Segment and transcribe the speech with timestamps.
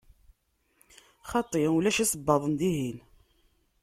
[1.29, 2.97] Xaṭi, ulac isebbaḍen dihin.